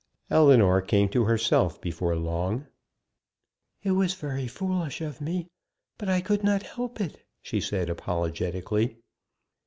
[0.31, 2.65] Ellinor came to herself before long.
[3.83, 5.47] "It was very foolish of me,
[5.99, 8.97] but I could not help it," said she, apologetically.